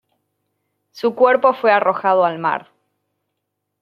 [0.89, 2.69] Su cuerpo fue arrojado al mar.